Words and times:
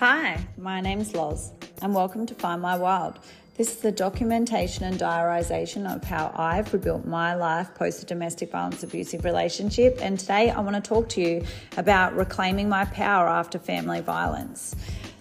Hi, 0.00 0.46
my 0.58 0.82
name's 0.82 1.14
Loz, 1.14 1.52
and 1.80 1.94
welcome 1.94 2.26
to 2.26 2.34
Find 2.34 2.60
My 2.60 2.76
Wild. 2.76 3.18
This 3.56 3.70
is 3.70 3.76
the 3.76 3.90
documentation 3.90 4.84
and 4.84 4.98
diarisation 4.98 5.90
of 5.90 6.04
how 6.04 6.32
I've 6.34 6.70
rebuilt 6.74 7.06
my 7.06 7.34
life 7.34 7.74
post 7.74 8.02
a 8.02 8.04
domestic 8.04 8.52
violence 8.52 8.82
abusive 8.82 9.24
relationship. 9.24 9.98
And 10.02 10.18
today 10.20 10.50
I 10.50 10.60
want 10.60 10.76
to 10.76 10.86
talk 10.86 11.08
to 11.10 11.22
you 11.22 11.46
about 11.78 12.14
reclaiming 12.14 12.68
my 12.68 12.84
power 12.84 13.26
after 13.26 13.58
family 13.58 14.02
violence. 14.02 14.76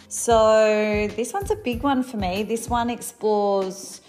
So, 0.10 1.08
this 1.16 1.32
one's 1.32 1.52
a 1.52 1.56
big 1.56 1.82
one 1.82 2.04
for 2.04 2.18
me. 2.18 2.44
This 2.44 2.68
one 2.68 2.90
explores 2.90 4.02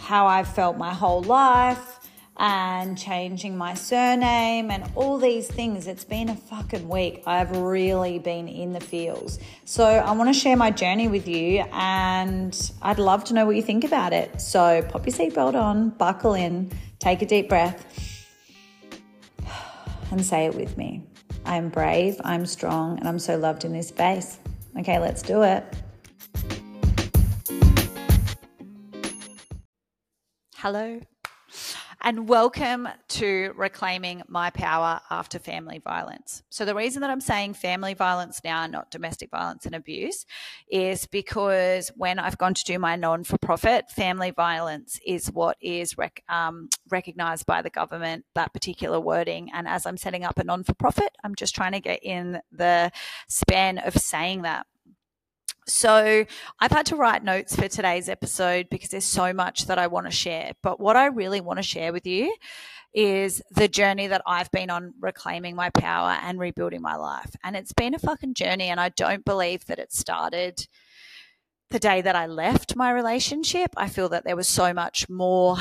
how 0.00 0.28
I've 0.28 0.46
felt 0.46 0.78
my 0.78 0.94
whole 0.94 1.24
life 1.24 2.01
and 2.36 2.96
changing 2.96 3.56
my 3.56 3.74
surname 3.74 4.70
and 4.70 4.90
all 4.94 5.18
these 5.18 5.46
things. 5.46 5.86
It's 5.86 6.04
been 6.04 6.28
a 6.28 6.36
fucking 6.36 6.88
week. 6.88 7.22
I've 7.26 7.56
really 7.56 8.18
been 8.18 8.48
in 8.48 8.72
the 8.72 8.80
feels. 8.80 9.38
So 9.64 9.84
I 9.84 10.12
want 10.12 10.28
to 10.28 10.38
share 10.38 10.56
my 10.56 10.70
journey 10.70 11.08
with 11.08 11.28
you 11.28 11.64
and 11.72 12.72
I'd 12.80 12.98
love 12.98 13.24
to 13.24 13.34
know 13.34 13.44
what 13.46 13.56
you 13.56 13.62
think 13.62 13.84
about 13.84 14.12
it. 14.12 14.40
So 14.40 14.82
pop 14.82 15.06
your 15.06 15.14
seatbelt 15.14 15.54
on, 15.54 15.90
buckle 15.90 16.34
in, 16.34 16.72
take 16.98 17.22
a 17.22 17.26
deep 17.26 17.48
breath, 17.48 17.86
and 20.10 20.24
say 20.24 20.46
it 20.46 20.54
with 20.54 20.76
me. 20.76 21.04
I'm 21.44 21.68
brave, 21.68 22.20
I'm 22.24 22.46
strong, 22.46 22.98
and 22.98 23.08
I'm 23.08 23.18
so 23.18 23.36
loved 23.36 23.64
in 23.64 23.72
this 23.72 23.88
space. 23.88 24.38
Okay, 24.78 24.98
let's 24.98 25.22
do 25.22 25.42
it. 25.42 25.64
Hello 30.54 31.00
and 32.04 32.28
welcome 32.28 32.88
to 33.06 33.52
Reclaiming 33.56 34.22
My 34.26 34.50
Power 34.50 35.00
After 35.08 35.38
Family 35.38 35.78
Violence. 35.78 36.42
So, 36.50 36.64
the 36.64 36.74
reason 36.74 37.00
that 37.00 37.10
I'm 37.10 37.20
saying 37.20 37.54
family 37.54 37.94
violence 37.94 38.40
now, 38.42 38.66
not 38.66 38.90
domestic 38.90 39.30
violence 39.30 39.66
and 39.66 39.74
abuse, 39.74 40.26
is 40.68 41.06
because 41.06 41.92
when 41.96 42.18
I've 42.18 42.38
gone 42.38 42.54
to 42.54 42.64
do 42.64 42.78
my 42.78 42.96
non 42.96 43.22
for 43.22 43.38
profit, 43.38 43.90
family 43.90 44.32
violence 44.32 44.98
is 45.06 45.30
what 45.30 45.56
is 45.60 45.96
rec- 45.96 46.24
um, 46.28 46.68
recognized 46.90 47.46
by 47.46 47.62
the 47.62 47.70
government, 47.70 48.24
that 48.34 48.52
particular 48.52 48.98
wording. 48.98 49.50
And 49.54 49.68
as 49.68 49.86
I'm 49.86 49.96
setting 49.96 50.24
up 50.24 50.38
a 50.38 50.44
non 50.44 50.64
for 50.64 50.74
profit, 50.74 51.16
I'm 51.22 51.36
just 51.36 51.54
trying 51.54 51.72
to 51.72 51.80
get 51.80 52.02
in 52.02 52.40
the 52.50 52.90
span 53.28 53.78
of 53.78 53.94
saying 53.94 54.42
that. 54.42 54.66
So, 55.68 56.24
I've 56.58 56.72
had 56.72 56.86
to 56.86 56.96
write 56.96 57.22
notes 57.22 57.54
for 57.54 57.68
today's 57.68 58.08
episode 58.08 58.66
because 58.68 58.88
there's 58.88 59.04
so 59.04 59.32
much 59.32 59.66
that 59.66 59.78
I 59.78 59.86
want 59.86 60.06
to 60.06 60.12
share. 60.12 60.52
But 60.60 60.80
what 60.80 60.96
I 60.96 61.06
really 61.06 61.40
want 61.40 61.58
to 61.58 61.62
share 61.62 61.92
with 61.92 62.04
you 62.04 62.34
is 62.92 63.40
the 63.52 63.68
journey 63.68 64.08
that 64.08 64.22
I've 64.26 64.50
been 64.50 64.70
on 64.70 64.92
reclaiming 65.00 65.54
my 65.54 65.70
power 65.70 66.18
and 66.20 66.40
rebuilding 66.40 66.82
my 66.82 66.96
life. 66.96 67.36
And 67.44 67.56
it's 67.56 67.72
been 67.72 67.94
a 67.94 68.00
fucking 68.00 68.34
journey. 68.34 68.68
And 68.68 68.80
I 68.80 68.88
don't 68.88 69.24
believe 69.24 69.66
that 69.66 69.78
it 69.78 69.92
started 69.92 70.66
the 71.70 71.78
day 71.78 72.02
that 72.02 72.16
I 72.16 72.26
left 72.26 72.74
my 72.74 72.90
relationship. 72.90 73.70
I 73.76 73.88
feel 73.88 74.08
that 74.08 74.24
there 74.24 74.36
was 74.36 74.48
so 74.48 74.74
much 74.74 75.08
more 75.08 75.58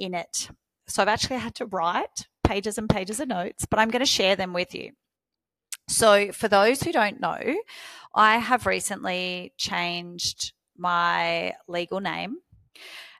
in 0.00 0.14
it. 0.14 0.50
So, 0.88 1.00
I've 1.00 1.08
actually 1.08 1.38
had 1.38 1.54
to 1.56 1.66
write 1.66 2.26
pages 2.42 2.76
and 2.76 2.88
pages 2.88 3.20
of 3.20 3.28
notes, 3.28 3.66
but 3.70 3.78
I'm 3.78 3.90
going 3.90 4.00
to 4.00 4.06
share 4.06 4.34
them 4.34 4.52
with 4.52 4.74
you. 4.74 4.90
So, 5.88 6.32
for 6.32 6.48
those 6.48 6.82
who 6.82 6.92
don't 6.92 7.20
know, 7.20 7.56
I 8.14 8.38
have 8.38 8.66
recently 8.66 9.52
changed 9.56 10.52
my 10.76 11.54
legal 11.68 12.00
name. 12.00 12.38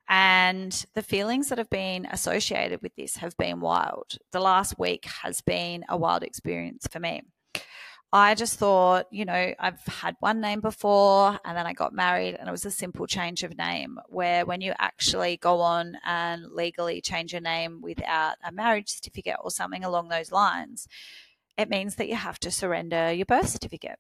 And 0.09 0.85
the 0.95 1.03
feelings 1.03 1.49
that 1.49 1.59
have 1.59 1.71
been 1.71 2.07
associated 2.07 2.83
with 2.83 2.95
this 2.95 3.17
have 3.17 3.37
been 3.37 3.61
wild. 3.61 4.19
The 4.33 4.41
last 4.41 4.79
week 4.79 5.07
has 5.23 5.41
been 5.41 5.85
a 5.89 5.97
wild 5.97 6.23
experience 6.23 6.87
for 6.91 7.01
me. 7.01 7.23
I 8.13 8.37
just 8.37 8.61
thought, 8.61 9.07
you 9.11 9.25
know, 9.25 9.55
I've 9.59 9.85
had 9.87 10.15
one 10.21 10.41
name 10.41 10.61
before 10.61 11.37
and 11.45 11.57
then 11.57 11.67
I 11.67 11.73
got 11.73 11.93
married 11.93 12.37
and 12.37 12.49
it 12.49 12.53
was 12.53 12.65
a 12.65 12.71
simple 12.71 13.09
change 13.09 13.43
of 13.43 13.59
name. 13.59 13.99
Where 14.07 14.47
when 14.47 14.61
you 14.61 14.73
actually 14.79 15.37
go 15.39 15.61
on 15.61 15.97
and 16.05 16.53
legally 16.53 17.01
change 17.01 17.33
your 17.33 17.41
name 17.41 17.81
without 17.83 18.37
a 18.47 18.53
marriage 18.53 18.91
certificate 18.91 19.39
or 19.43 19.51
something 19.51 19.83
along 19.83 20.11
those 20.11 20.31
lines, 20.31 20.87
it 21.57 21.69
means 21.69 21.97
that 21.97 22.09
you 22.09 22.17
have 22.17 22.39
to 22.41 22.51
surrender 22.51 23.13
your 23.13 23.27
birth 23.27 23.49
certificate 23.49 23.99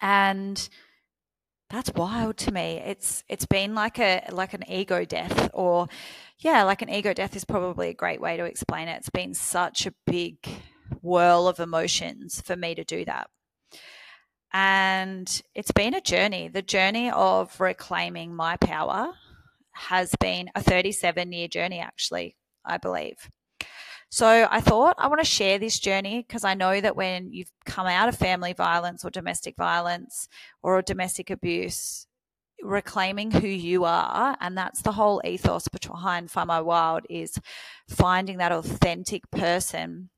and 0.00 0.68
that's 1.70 1.92
wild 1.94 2.36
to 2.36 2.52
me. 2.52 2.80
It's 2.84 3.24
it's 3.28 3.46
been 3.46 3.74
like 3.74 3.98
a 3.98 4.22
like 4.30 4.54
an 4.54 4.70
ego 4.70 5.04
death, 5.04 5.50
or 5.52 5.88
yeah, 6.38 6.62
like 6.62 6.82
an 6.82 6.90
ego 6.90 7.12
death 7.14 7.34
is 7.34 7.44
probably 7.44 7.88
a 7.88 7.94
great 7.94 8.20
way 8.20 8.36
to 8.36 8.44
explain 8.44 8.88
it. 8.88 8.98
It's 8.98 9.10
been 9.10 9.34
such 9.34 9.86
a 9.86 9.94
big 10.06 10.36
whirl 11.02 11.48
of 11.48 11.60
emotions 11.60 12.40
for 12.40 12.54
me 12.54 12.74
to 12.74 12.84
do 12.84 13.04
that. 13.06 13.28
And 14.52 15.42
it's 15.54 15.72
been 15.72 15.94
a 15.94 16.00
journey. 16.00 16.48
The 16.48 16.62
journey 16.62 17.10
of 17.10 17.58
reclaiming 17.60 18.34
my 18.34 18.56
power 18.58 19.12
has 19.72 20.14
been 20.20 20.50
a 20.54 20.62
37 20.62 21.32
year 21.32 21.48
journey, 21.48 21.80
actually, 21.80 22.36
I 22.64 22.76
believe. 22.76 23.16
So 24.14 24.46
I 24.48 24.60
thought 24.60 24.94
I 24.96 25.08
want 25.08 25.22
to 25.22 25.26
share 25.26 25.58
this 25.58 25.80
journey 25.80 26.18
because 26.24 26.44
I 26.44 26.54
know 26.54 26.80
that 26.80 26.94
when 26.94 27.32
you've 27.32 27.50
come 27.66 27.88
out 27.88 28.08
of 28.08 28.14
family 28.14 28.52
violence 28.52 29.04
or 29.04 29.10
domestic 29.10 29.56
violence 29.56 30.28
or 30.62 30.80
domestic 30.82 31.30
abuse, 31.30 32.06
reclaiming 32.62 33.32
who 33.32 33.48
you 33.48 33.82
are, 33.84 34.36
and 34.40 34.56
that's 34.56 34.82
the 34.82 34.92
whole 34.92 35.20
ethos 35.24 35.66
behind 35.66 36.30
Find 36.30 36.46
My 36.46 36.60
Wild 36.60 37.06
is 37.10 37.40
finding 37.88 38.38
that 38.38 38.52
authentic 38.52 39.28
person 39.32 40.10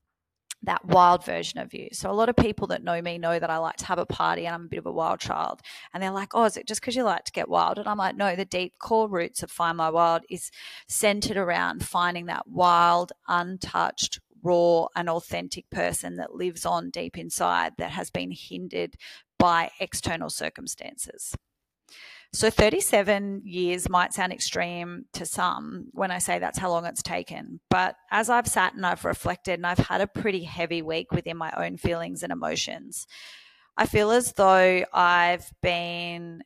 that 0.63 0.85
wild 0.85 1.25
version 1.25 1.61
of 1.61 1.73
you. 1.75 1.89
So 1.93 2.11
a 2.11 2.13
lot 2.13 2.29
of 2.29 2.37
people 2.37 2.67
that 2.69 2.83
know 2.83 3.01
me 3.01 3.19
know 3.19 3.39
that 3.39 3.51
I 3.51 3.59
like 3.59 3.77
to 3.77 3.87
have 3.87 3.99
a 3.99 4.07
party 4.07 4.47
and 4.47 4.55
I'm 4.55 4.65
a 4.65 4.69
bit 4.69 4.79
of 4.79 4.87
a 4.87 4.93
wild 4.93 5.21
child. 5.21 5.61
And 5.93 6.03
they're 6.03 6.11
like, 6.11 6.35
"Oh, 6.35 6.45
is 6.45 6.57
it 6.57 6.67
just 6.67 6.81
because 6.81 6.97
you 6.97 7.05
like 7.05 7.25
to 7.25 7.33
get 7.33 7.49
wild?" 7.49 7.79
And 7.79 7.87
I'm 7.89 7.99
like, 7.99 8.17
"No, 8.17 8.35
the 8.35 8.45
deep 8.45 8.75
core 8.79 9.09
roots 9.09 9.43
of 9.43 9.51
Find 9.51 9.77
My 9.77 9.91
Wild 9.91 10.23
is 10.29 10.51
centered 10.89 11.37
around 11.37 11.87
finding 11.87 12.27
that 12.27 12.49
wild, 12.49 13.13
untouched, 13.29 14.21
raw 14.43 14.87
and 14.95 15.09
authentic 15.09 15.69
person 15.71 16.17
that 16.17 16.35
lives 16.35 16.65
on 16.67 16.91
deep 16.91 17.19
inside 17.19 17.75
that 17.79 17.91
has 17.91 18.11
been 18.11 18.33
hindered 18.33 18.97
by 19.39 19.71
external 19.81 20.31
circumstances." 20.31 21.37
So 22.33 22.51
37 22.51 23.43
years 23.45 23.89
might 23.89 24.13
sound 24.13 24.33
extreme 24.33 25.07
to 25.15 25.25
some 25.25 25.87
when 25.93 26.11
I 26.11 26.19
say 26.19 26.39
that's 26.39 26.59
how 26.59 26.71
long 26.71 26.85
it's 26.85 27.03
taken. 27.03 27.61
But 27.71 27.97
as 28.11 28.29
I've 28.29 28.47
sat 28.49 28.75
and 28.75 28.85
I've 28.85 29.05
reflected 29.05 29.55
and 29.55 29.67
I've 29.67 29.79
had 29.79 30.01
a 30.01 30.07
pretty 30.07 30.45
heavy 30.45 30.83
week 30.83 31.13
within 31.13 31.37
my 31.37 31.53
own 31.57 31.77
feelings 31.77 32.23
and 32.23 32.33
emotions, 32.33 33.07
I 33.77 33.87
feel 33.87 34.11
as 34.11 34.33
though 34.33 34.85
I've 34.93 35.51
been 35.63 36.43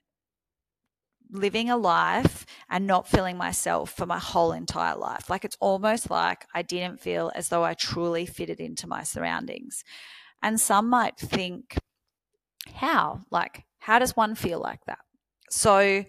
living 1.32 1.70
a 1.70 1.76
life 1.76 2.44
and 2.68 2.86
not 2.86 3.08
feeling 3.08 3.36
myself 3.36 3.92
for 3.92 4.06
my 4.06 4.18
whole 4.18 4.52
entire 4.52 4.96
life. 4.96 5.30
Like 5.30 5.44
it's 5.44 5.56
almost 5.60 6.10
like 6.10 6.46
I 6.54 6.62
didn't 6.62 7.00
feel 7.00 7.30
as 7.34 7.48
though 7.48 7.64
I 7.64 7.74
truly 7.74 8.26
fitted 8.26 8.60
into 8.60 8.86
my 8.86 9.02
surroundings. 9.02 9.84
And 10.42 10.60
some 10.60 10.88
might 10.88 11.16
think, 11.18 11.78
how? 12.74 13.20
Like, 13.30 13.64
how 13.78 13.98
does 13.98 14.16
one 14.16 14.34
feel 14.34 14.58
like 14.60 14.84
that? 14.86 14.98
So 15.50 16.04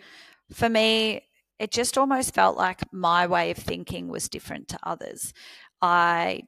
for 0.52 0.70
me, 0.70 1.28
it 1.60 1.72
just 1.72 1.98
almost 1.98 2.34
felt 2.34 2.58
like 2.58 2.82
my 2.92 3.28
way 3.28 3.52
of 3.52 3.58
thinking 3.58 4.08
was 4.08 4.30
different 4.30 4.68
to 4.70 4.80
others. 4.84 5.34
I 5.82 6.44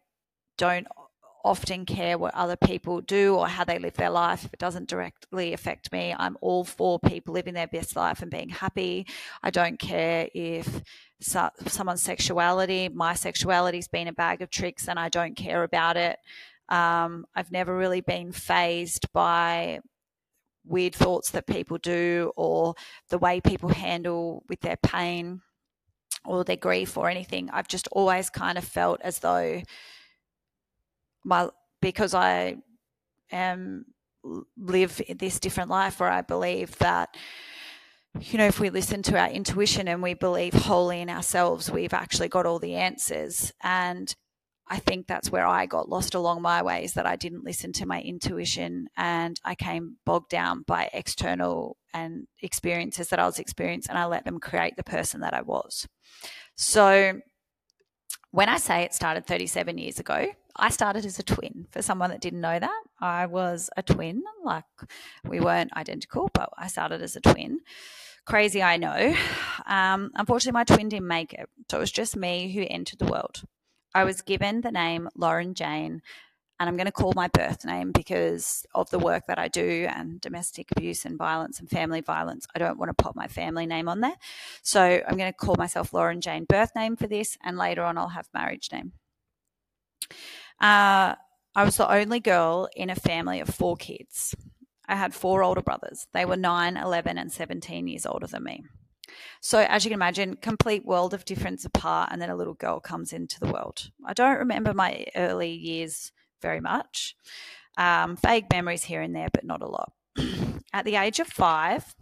don't 0.57 0.87
often 1.43 1.85
care 1.85 2.17
what 2.17 2.33
other 2.33 2.55
people 2.55 3.01
do 3.01 3.35
or 3.35 3.47
how 3.47 3.65
they 3.65 3.77
live 3.77 3.95
their 3.95 4.09
life. 4.09 4.45
If 4.45 4.53
it 4.53 4.59
doesn't 4.59 4.87
directly 4.87 5.53
affect 5.53 5.91
me, 5.91 6.15
I'm 6.17 6.37
all 6.41 6.63
for 6.63 6.99
people 6.99 7.33
living 7.33 7.53
their 7.53 7.67
best 7.67 7.95
life 7.95 8.21
and 8.21 8.31
being 8.31 8.49
happy. 8.49 9.07
I 9.41 9.49
don't 9.49 9.77
care 9.77 10.29
if 10.33 10.81
so, 11.19 11.49
someone's 11.67 12.01
sexuality, 12.01 12.89
my 12.89 13.13
sexuality's 13.13 13.87
been 13.87 14.07
a 14.07 14.13
bag 14.13 14.41
of 14.41 14.49
tricks 14.49 14.87
and 14.87 14.97
I 14.97 15.09
don't 15.09 15.35
care 15.35 15.63
about 15.63 15.97
it. 15.97 16.17
Um, 16.69 17.25
I've 17.35 17.51
never 17.51 17.75
really 17.75 18.01
been 18.01 18.31
phased 18.31 19.11
by 19.13 19.81
weird 20.65 20.95
thoughts 20.95 21.31
that 21.31 21.47
people 21.47 21.77
do 21.77 22.31
or 22.35 22.75
the 23.09 23.17
way 23.17 23.41
people 23.41 23.69
handle 23.69 24.43
with 24.47 24.61
their 24.61 24.77
pain 24.77 25.41
or 26.25 26.43
their 26.43 26.55
grief 26.55 26.97
or 26.97 27.09
anything. 27.09 27.49
I've 27.51 27.67
just 27.67 27.87
always 27.91 28.29
kind 28.29 28.57
of 28.57 28.63
felt 28.63 29.01
as 29.01 29.19
though 29.19 29.61
my 31.23 31.49
because 31.81 32.13
I 32.13 32.57
am 33.31 33.85
live 34.57 35.01
this 35.09 35.39
different 35.39 35.69
life 35.69 35.99
where 35.99 36.09
I 36.09 36.21
believe 36.21 36.77
that 36.77 37.15
you 38.19 38.37
know 38.37 38.45
if 38.45 38.59
we 38.59 38.69
listen 38.69 39.01
to 39.03 39.17
our 39.17 39.29
intuition 39.29 39.87
and 39.87 40.01
we 40.01 40.13
believe 40.13 40.53
wholly 40.53 41.01
in 41.01 41.09
ourselves 41.09 41.69
we've 41.69 41.93
actually 41.93 42.29
got 42.29 42.45
all 42.45 42.59
the 42.59 42.75
answers 42.75 43.51
and 43.61 44.15
I 44.67 44.79
think 44.79 45.07
that's 45.07 45.31
where 45.31 45.45
I 45.45 45.65
got 45.65 45.89
lost 45.89 46.13
along 46.13 46.41
my 46.41 46.61
way 46.61 46.83
is 46.83 46.93
that 46.93 47.05
I 47.05 47.15
didn't 47.15 47.43
listen 47.43 47.73
to 47.73 47.85
my 47.85 48.01
intuition 48.01 48.87
and 48.95 49.39
I 49.43 49.55
came 49.55 49.97
bogged 50.05 50.29
down 50.29 50.63
by 50.65 50.89
external 50.93 51.77
and 51.93 52.27
experiences 52.41 53.09
that 53.09 53.19
I 53.19 53.25
was 53.25 53.39
experiencing 53.39 53.91
and 53.91 53.99
I 53.99 54.05
let 54.05 54.25
them 54.25 54.39
create 54.39 54.77
the 54.77 54.83
person 54.83 55.21
that 55.21 55.33
I 55.33 55.41
was. 55.41 55.87
So 56.55 57.19
when 58.31 58.49
I 58.49 58.57
say 58.57 58.81
it 58.81 58.93
started 58.93 59.27
37 59.27 59.77
years 59.77 59.99
ago, 59.99 60.27
I 60.55 60.69
started 60.69 61.05
as 61.05 61.19
a 61.19 61.23
twin. 61.23 61.67
For 61.71 61.81
someone 61.81 62.09
that 62.11 62.21
didn't 62.21 62.41
know 62.41 62.57
that, 62.57 62.83
I 62.99 63.25
was 63.25 63.69
a 63.75 63.83
twin. 63.83 64.23
Like 64.43 64.65
we 65.23 65.39
weren't 65.39 65.75
identical, 65.75 66.29
but 66.33 66.49
I 66.57 66.67
started 66.67 67.01
as 67.01 67.15
a 67.15 67.21
twin. 67.21 67.59
Crazy, 68.25 68.63
I 68.63 68.77
know. 68.77 69.15
Um, 69.65 70.11
unfortunately, 70.15 70.53
my 70.53 70.63
twin 70.63 70.89
didn't 70.89 71.07
make 71.07 71.33
it. 71.33 71.49
So 71.69 71.77
it 71.77 71.81
was 71.81 71.91
just 71.91 72.15
me 72.15 72.51
who 72.53 72.65
entered 72.69 72.99
the 72.99 73.05
world. 73.05 73.43
I 73.93 74.03
was 74.03 74.21
given 74.21 74.61
the 74.61 74.71
name 74.71 75.09
Lauren 75.15 75.53
Jane, 75.53 76.01
and 76.59 76.69
I'm 76.69 76.77
going 76.77 76.85
to 76.85 76.91
call 76.91 77.13
my 77.15 77.27
birth 77.27 77.65
name 77.65 77.91
because 77.91 78.65
of 78.73 78.89
the 78.89 78.99
work 78.99 79.25
that 79.27 79.39
I 79.39 79.47
do 79.47 79.87
and 79.89 80.21
domestic 80.21 80.71
abuse 80.71 81.05
and 81.05 81.17
violence 81.17 81.59
and 81.59 81.69
family 81.69 82.01
violence. 82.01 82.47
I 82.55 82.59
don't 82.59 82.79
want 82.79 82.95
to 82.95 83.03
put 83.03 83.15
my 83.15 83.27
family 83.27 83.65
name 83.65 83.89
on 83.89 84.01
there. 84.01 84.15
So 84.61 84.81
I'm 84.81 85.17
going 85.17 85.31
to 85.31 85.37
call 85.37 85.55
myself 85.57 85.93
Lauren 85.93 86.21
Jane 86.21 86.45
birth 86.47 86.71
name 86.75 86.95
for 86.95 87.07
this, 87.07 87.37
and 87.43 87.57
later 87.57 87.83
on 87.83 87.97
I'll 87.97 88.09
have 88.09 88.29
marriage 88.33 88.69
name. 88.71 88.93
Uh, 90.59 91.15
I 91.55 91.63
was 91.63 91.77
the 91.77 91.91
only 91.91 92.19
girl 92.19 92.69
in 92.75 92.89
a 92.89 92.95
family 92.95 93.39
of 93.39 93.49
four 93.49 93.75
kids. 93.75 94.33
I 94.87 94.95
had 94.95 95.13
four 95.13 95.43
older 95.43 95.61
brothers. 95.61 96.07
They 96.13 96.25
were 96.25 96.35
9, 96.35 96.77
11, 96.77 97.17
and 97.17 97.31
17 97.31 97.87
years 97.87 98.05
older 98.05 98.27
than 98.27 98.43
me. 98.43 98.63
So, 99.41 99.59
as 99.59 99.83
you 99.83 99.89
can 99.89 99.97
imagine, 99.97 100.35
complete 100.37 100.85
world 100.85 101.13
of 101.13 101.25
difference 101.25 101.65
apart, 101.65 102.09
and 102.11 102.21
then 102.21 102.29
a 102.29 102.35
little 102.35 102.53
girl 102.53 102.79
comes 102.79 103.13
into 103.13 103.39
the 103.39 103.51
world. 103.51 103.91
I 104.05 104.13
don't 104.13 104.37
remember 104.37 104.73
my 104.73 105.05
early 105.15 105.51
years 105.51 106.11
very 106.41 106.61
much. 106.61 107.15
Um, 107.77 108.17
vague 108.17 108.45
memories 108.51 108.83
here 108.83 109.01
and 109.01 109.15
there, 109.15 109.29
but 109.33 109.43
not 109.43 109.61
a 109.61 109.67
lot. 109.67 109.93
At 110.73 110.85
the 110.85 110.95
age 110.95 111.19
of 111.19 111.27
five, 111.27 111.95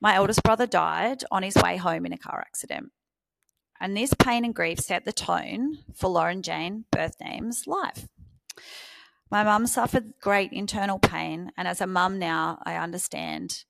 my 0.00 0.14
eldest 0.14 0.42
brother 0.42 0.66
died 0.66 1.24
on 1.30 1.42
his 1.42 1.56
way 1.56 1.76
home 1.76 2.06
in 2.06 2.12
a 2.12 2.18
car 2.18 2.40
accident. 2.40 2.92
And 3.80 3.96
this 3.96 4.14
pain 4.14 4.44
and 4.44 4.54
grief 4.54 4.78
set 4.80 5.04
the 5.04 5.12
tone 5.12 5.78
for 5.94 6.08
Lauren 6.08 6.42
Jane, 6.42 6.84
birth 6.90 7.16
name's 7.20 7.66
life. 7.66 8.08
My 9.30 9.42
mum 9.42 9.66
suffered 9.66 10.14
great 10.20 10.52
internal 10.52 10.98
pain, 10.98 11.50
and 11.56 11.66
as 11.66 11.80
a 11.80 11.86
mum 11.86 12.18
now, 12.18 12.62
I 12.64 12.76
understand 12.76 13.64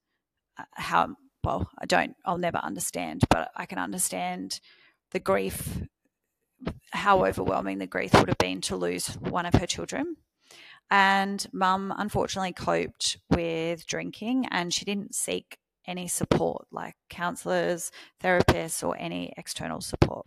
uh, 0.58 0.64
how 0.72 1.16
well, 1.46 1.70
I 1.78 1.86
don't, 1.86 2.16
I'll 2.24 2.38
never 2.38 2.58
understand, 2.58 3.22
but 3.30 3.52
I 3.54 3.66
can 3.66 3.78
understand 3.78 4.60
the 5.12 5.20
grief, 5.20 5.78
how 6.90 7.24
overwhelming 7.24 7.78
the 7.78 7.86
grief 7.86 8.12
would 8.14 8.28
have 8.28 8.38
been 8.38 8.60
to 8.62 8.74
lose 8.74 9.14
one 9.14 9.46
of 9.46 9.54
her 9.54 9.66
children. 9.66 10.16
And 10.90 11.46
mum 11.52 11.94
unfortunately 11.96 12.52
coped 12.52 13.18
with 13.30 13.86
drinking 13.86 14.46
and 14.50 14.74
she 14.74 14.84
didn't 14.84 15.14
seek 15.14 15.58
any 15.86 16.08
support 16.08 16.66
like 16.72 16.96
counselors, 17.08 17.92
therapists, 18.20 18.86
or 18.86 18.96
any 18.98 19.32
external 19.36 19.80
support. 19.80 20.26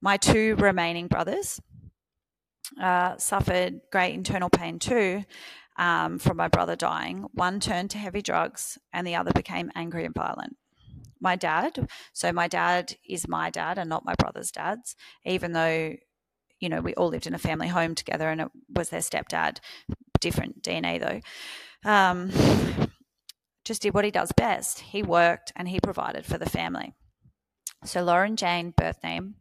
My 0.00 0.16
two 0.16 0.56
remaining 0.56 1.06
brothers 1.06 1.60
uh, 2.80 3.16
suffered 3.18 3.82
great 3.92 4.14
internal 4.14 4.50
pain 4.50 4.80
too 4.80 5.24
um, 5.78 6.18
from 6.18 6.36
my 6.36 6.48
brother 6.48 6.76
dying. 6.76 7.26
One 7.32 7.60
turned 7.60 7.90
to 7.90 7.98
heavy 7.98 8.20
drugs, 8.20 8.78
and 8.92 9.06
the 9.06 9.14
other 9.14 9.32
became 9.32 9.70
angry 9.74 10.04
and 10.04 10.14
violent. 10.14 10.56
My 11.20 11.36
dad, 11.36 11.88
so 12.12 12.32
my 12.32 12.48
dad 12.48 12.96
is 13.08 13.26
my 13.26 13.50
dad 13.50 13.78
and 13.78 13.88
not 13.88 14.04
my 14.04 14.14
brother's 14.14 14.50
dad's, 14.50 14.94
even 15.24 15.52
though, 15.52 15.96
you 16.60 16.68
know, 16.68 16.80
we 16.80 16.94
all 16.94 17.08
lived 17.08 17.26
in 17.26 17.34
a 17.34 17.38
family 17.38 17.68
home 17.68 17.94
together 17.94 18.28
and 18.28 18.40
it 18.40 18.48
was 18.68 18.90
their 18.90 19.00
stepdad, 19.00 19.58
different 20.20 20.62
DNA 20.62 21.00
though. 21.00 21.88
Um, 21.90 22.30
just 23.64 23.82
did 23.82 23.94
what 23.94 24.04
he 24.04 24.12
does 24.12 24.30
best. 24.32 24.78
He 24.80 25.02
worked 25.02 25.52
and 25.56 25.68
he 25.68 25.80
provided 25.80 26.24
for 26.24 26.38
the 26.38 26.48
family. 26.48 26.94
So 27.84 28.02
Lauren 28.02 28.36
Jane, 28.36 28.72
birth 28.76 29.02
name, 29.02 29.36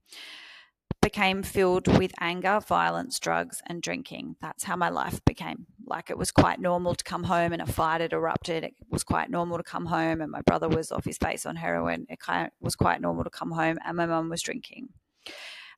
became 1.01 1.43
filled 1.43 1.87
with 1.97 2.11
anger, 2.19 2.59
violence, 2.59 3.19
drugs, 3.19 3.61
and 3.67 3.81
drinking. 3.81 4.35
That's 4.41 4.63
how 4.63 4.75
my 4.75 4.89
life 4.89 5.23
became. 5.25 5.67
Like 5.87 6.09
it 6.09 6.17
was 6.17 6.31
quite 6.31 6.59
normal 6.59 6.95
to 6.95 7.03
come 7.03 7.23
home 7.23 7.53
and 7.53 7.61
a 7.61 7.65
fight 7.65 8.01
had 8.01 8.13
erupted. 8.13 8.63
It 8.63 8.75
was 8.89 9.03
quite 9.03 9.29
normal 9.29 9.57
to 9.57 9.63
come 9.63 9.85
home, 9.85 10.21
and 10.21 10.31
my 10.31 10.41
brother 10.41 10.67
was 10.67 10.91
off 10.91 11.05
his 11.05 11.17
face 11.17 11.45
on 11.45 11.55
heroin. 11.55 12.05
It 12.09 12.19
was 12.59 12.75
quite 12.75 13.01
normal 13.01 13.23
to 13.23 13.29
come 13.29 13.51
home, 13.51 13.77
and 13.85 13.95
my 13.95 14.05
mum 14.05 14.29
was 14.29 14.41
drinking. 14.41 14.89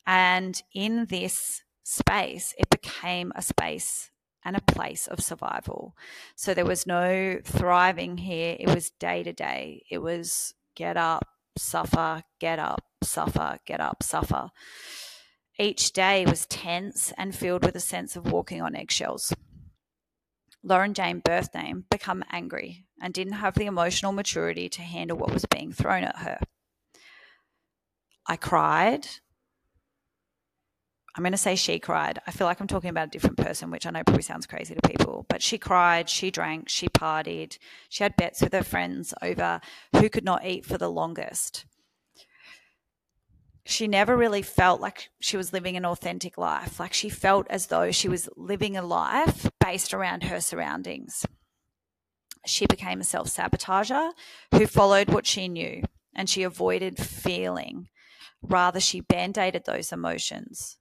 And 0.07 0.61
in 0.73 1.05
this 1.05 1.61
space, 1.83 2.53
it 2.57 2.69
became 2.69 3.31
a 3.35 3.41
space 3.41 4.09
and 4.43 4.55
a 4.55 4.61
place 4.61 5.05
of 5.05 5.19
survival. 5.19 5.95
So 6.35 6.53
there 6.53 6.65
was 6.65 6.87
no 6.87 7.39
thriving 7.43 8.17
here. 8.17 8.55
It 8.59 8.73
was 8.73 8.89
day 8.89 9.21
to 9.23 9.33
day. 9.33 9.83
It 9.91 9.99
was 9.99 10.53
get 10.75 10.97
up, 10.97 11.27
suffer, 11.57 12.23
get 12.39 12.57
up, 12.57 12.81
suffer, 13.03 13.59
get 13.65 13.79
up, 13.79 14.01
suffer. 14.01 14.49
Each 15.59 15.91
day 15.91 16.25
was 16.25 16.45
tense 16.45 17.11
and 17.17 17.35
filled 17.35 17.65
with 17.65 17.75
a 17.75 17.81
sense 17.81 18.15
of 18.15 18.31
walking 18.31 18.61
on 18.61 18.75
eggshells. 18.75 19.33
Lauren 20.63 20.93
Jane 20.93 21.19
birth 21.19 21.53
name 21.53 21.85
become 21.89 22.23
angry 22.31 22.85
and 23.01 23.13
didn't 23.13 23.33
have 23.33 23.55
the 23.55 23.65
emotional 23.65 24.11
maturity 24.11 24.67
to 24.69 24.81
handle 24.81 25.17
what 25.17 25.33
was 25.33 25.45
being 25.45 25.71
thrown 25.71 26.03
at 26.03 26.17
her. 26.17 26.39
I 28.27 28.35
cried. 28.35 29.07
I'm 31.15 31.23
going 31.23 31.31
to 31.31 31.37
say 31.37 31.55
she 31.55 31.79
cried. 31.79 32.19
I 32.27 32.31
feel 32.31 32.45
like 32.45 32.59
I'm 32.59 32.67
talking 32.67 32.89
about 32.89 33.07
a 33.07 33.11
different 33.11 33.37
person, 33.37 33.71
which 33.71 33.85
I 33.85 33.89
know 33.89 34.03
probably 34.03 34.21
sounds 34.21 34.45
crazy 34.45 34.75
to 34.75 34.87
people, 34.87 35.25
but 35.29 35.41
she 35.41 35.57
cried, 35.57 36.09
she 36.09 36.29
drank, 36.29 36.69
she 36.69 36.87
partied. 36.87 37.57
She 37.89 38.03
had 38.03 38.15
bets 38.15 38.41
with 38.41 38.53
her 38.53 38.63
friends 38.63 39.13
over 39.21 39.59
who 39.95 40.09
could 40.09 40.23
not 40.23 40.45
eat 40.45 40.65
for 40.65 40.77
the 40.77 40.91
longest 40.91 41.65
she 43.65 43.87
never 43.87 44.17
really 44.17 44.41
felt 44.41 44.81
like 44.81 45.09
she 45.19 45.37
was 45.37 45.53
living 45.53 45.77
an 45.77 45.85
authentic 45.85 46.37
life. 46.37 46.79
Like 46.79 46.93
she 46.93 47.09
felt 47.09 47.47
as 47.49 47.67
though 47.67 47.91
she 47.91 48.09
was 48.09 48.29
living 48.35 48.75
a 48.75 48.81
life 48.81 49.49
based 49.59 49.93
around 49.93 50.23
her 50.23 50.41
surroundings. 50.41 51.25
She 52.45 52.65
became 52.65 53.01
a 53.01 53.03
self 53.03 53.27
sabotager 53.27 54.11
who 54.53 54.65
followed 54.65 55.09
what 55.09 55.27
she 55.27 55.47
knew 55.47 55.83
and 56.15 56.29
she 56.29 56.43
avoided 56.43 56.97
feeling. 56.97 57.89
Rather, 58.41 58.79
she 58.79 59.01
band 59.01 59.37
aided 59.37 59.65
those 59.65 59.91
emotions. 59.91 60.77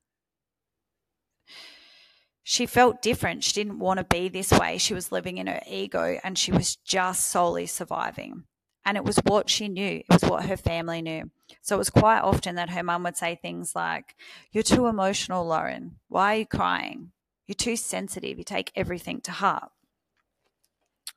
She 2.42 2.64
felt 2.64 3.02
different. 3.02 3.44
She 3.44 3.52
didn't 3.52 3.78
want 3.81 3.98
to 3.98 4.04
be 4.04 4.28
this 4.28 4.50
way. 4.52 4.78
She 4.78 4.94
was 4.94 5.12
living 5.12 5.36
in 5.36 5.48
her 5.48 5.60
ego 5.69 6.19
and 6.24 6.38
she 6.38 6.50
was 6.50 6.76
just 6.76 7.26
solely 7.26 7.66
surviving. 7.66 8.44
And 8.88 8.96
it 8.96 9.05
was 9.05 9.19
what 9.19 9.50
she 9.50 9.69
knew, 9.69 9.99
it 9.99 10.06
was 10.08 10.23
what 10.23 10.46
her 10.46 10.56
family 10.56 11.02
knew. 11.02 11.31
So 11.61 11.76
it 11.76 11.79
was 11.79 11.90
quite 11.90 12.20
often 12.20 12.55
that 12.55 12.70
her 12.70 12.82
mum 12.82 13.02
would 13.02 13.19
say 13.19 13.35
things 13.35 13.76
like, 13.76 14.17
You're 14.50 14.62
too 14.62 14.87
emotional, 14.87 15.44
Lauren. 15.44 15.96
Why 16.08 16.35
are 16.35 16.38
you 16.38 16.46
crying? 16.46 17.12
You're 17.46 17.55
too 17.55 17.77
sensitive. 17.77 18.39
You 18.39 18.44
take 18.44 18.72
everything 18.74 19.20
to 19.20 19.31
heart. 19.31 19.70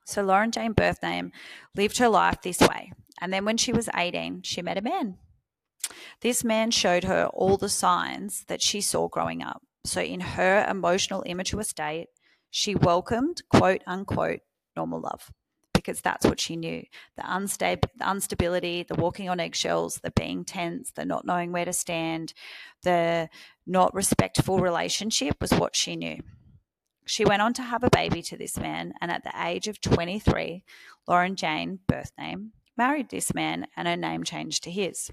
So 0.03 0.22
Lauren 0.22 0.51
Jane 0.51 0.74
birth 0.74 1.01
name 1.01 1.31
lived 1.74 1.98
her 2.00 2.10
life 2.10 2.41
this 2.41 2.60
way. 2.60 2.91
And 3.22 3.31
then 3.31 3.45
when 3.45 3.55
she 3.55 3.72
was 3.72 3.88
18, 3.95 4.41
she 4.41 4.62
met 4.62 4.77
a 4.77 4.81
man. 4.81 5.19
This 6.19 6.43
man 6.43 6.72
showed 6.72 7.05
her 7.05 7.27
all 7.27 7.55
the 7.55 7.69
signs 7.69 8.43
that 8.50 8.62
she 8.62 8.81
saw 8.81 9.07
growing 9.07 9.41
up. 9.41 9.62
So 9.86 10.01
in 10.01 10.19
her 10.19 10.65
emotional 10.69 11.24
immature 11.24 11.63
state, 11.63 12.10
she 12.50 12.75
welcomed 12.75 13.43
quote 13.48 13.81
unquote 13.88 14.41
normal 14.75 15.00
love 15.00 15.31
because 15.81 16.01
that's 16.01 16.25
what 16.25 16.39
she 16.39 16.55
knew. 16.55 16.83
The, 17.17 17.23
unsta- 17.23 17.83
the 17.95 18.09
instability, 18.09 18.83
the 18.83 18.95
walking 18.95 19.29
on 19.29 19.39
eggshells, 19.39 19.95
the 19.95 20.11
being 20.11 20.45
tense, 20.45 20.91
the 20.91 21.05
not 21.05 21.25
knowing 21.25 21.51
where 21.51 21.65
to 21.65 21.73
stand, 21.73 22.33
the 22.83 23.29
not 23.65 23.93
respectful 23.93 24.59
relationship 24.59 25.41
was 25.41 25.51
what 25.51 25.75
she 25.75 25.95
knew. 25.95 26.19
She 27.05 27.25
went 27.25 27.41
on 27.41 27.53
to 27.55 27.63
have 27.63 27.83
a 27.83 27.89
baby 27.89 28.21
to 28.23 28.38
this 28.38 28.57
man, 28.57 28.93
and 29.01 29.11
at 29.11 29.23
the 29.23 29.33
age 29.43 29.67
of 29.67 29.81
23, 29.81 30.63
Lauren 31.07 31.35
Jane, 31.35 31.79
birth 31.88 32.11
name, 32.17 32.51
married 32.77 33.09
this 33.09 33.33
man, 33.33 33.67
and 33.75 33.88
her 33.88 33.97
name 33.97 34.23
changed 34.23 34.63
to 34.63 34.71
his. 34.71 35.11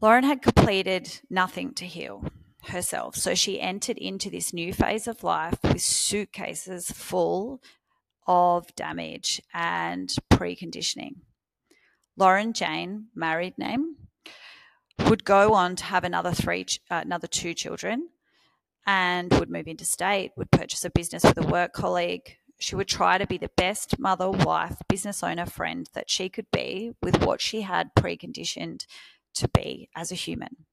Lauren 0.00 0.24
had 0.24 0.42
completed 0.42 1.20
nothing 1.28 1.72
to 1.74 1.86
heal 1.86 2.24
herself. 2.64 3.16
So 3.16 3.34
she 3.34 3.60
entered 3.60 3.98
into 3.98 4.30
this 4.30 4.52
new 4.52 4.72
phase 4.72 5.06
of 5.06 5.22
life 5.22 5.58
with 5.62 5.80
suitcases 5.80 6.90
full 6.90 7.62
of 8.26 8.74
damage 8.74 9.40
and 9.54 10.14
preconditioning. 10.30 11.16
Lauren 12.16 12.52
Jane, 12.52 13.06
married 13.14 13.56
name, 13.58 13.96
would 15.06 15.24
go 15.24 15.54
on 15.54 15.76
to 15.76 15.84
have 15.84 16.04
another 16.04 16.32
three, 16.32 16.66
uh, 16.90 17.02
another 17.04 17.28
two 17.28 17.54
children, 17.54 18.08
and 18.86 19.32
would 19.34 19.50
move 19.50 19.68
interstate. 19.68 20.32
Would 20.36 20.50
purchase 20.50 20.84
a 20.84 20.90
business 20.90 21.22
with 21.22 21.38
a 21.38 21.46
work 21.46 21.72
colleague. 21.72 22.36
She 22.58 22.74
would 22.74 22.88
try 22.88 23.18
to 23.18 23.26
be 23.26 23.38
the 23.38 23.50
best 23.56 23.98
mother, 24.00 24.28
wife, 24.28 24.76
business 24.88 25.22
owner, 25.22 25.46
friend 25.46 25.88
that 25.94 26.10
she 26.10 26.28
could 26.28 26.50
be 26.52 26.92
with 27.00 27.24
what 27.24 27.40
she 27.40 27.62
had 27.62 27.94
preconditioned 27.96 28.84
to 29.34 29.48
be 29.48 29.88
as 29.94 30.10
a 30.10 30.16
human. 30.16 30.66